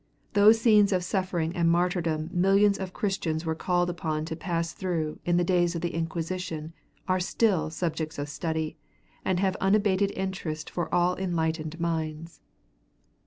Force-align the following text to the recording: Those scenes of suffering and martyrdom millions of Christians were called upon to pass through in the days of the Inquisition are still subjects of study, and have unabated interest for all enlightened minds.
Those 0.33 0.59
scenes 0.59 0.91
of 0.91 1.03
suffering 1.03 1.55
and 1.55 1.69
martyrdom 1.69 2.31
millions 2.33 2.79
of 2.79 2.91
Christians 2.91 3.45
were 3.45 3.53
called 3.53 3.87
upon 3.87 4.25
to 4.25 4.35
pass 4.35 4.73
through 4.73 5.19
in 5.25 5.37
the 5.37 5.43
days 5.43 5.75
of 5.75 5.81
the 5.81 5.93
Inquisition 5.93 6.73
are 7.07 7.19
still 7.19 7.69
subjects 7.69 8.17
of 8.17 8.27
study, 8.27 8.79
and 9.23 9.39
have 9.39 9.55
unabated 9.61 10.09
interest 10.15 10.71
for 10.71 10.91
all 10.91 11.15
enlightened 11.17 11.79
minds. 11.79 12.41